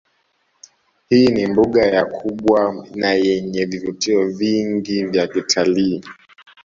Hii 1.09 1.27
ni 1.27 1.47
mbuga 1.47 1.85
ya 1.85 2.05
kubwa 2.05 2.85
nayenye 2.95 3.65
vivutio 3.65 4.27
vingi 4.27 5.05
vya 5.05 5.27
kitalii 5.27 6.03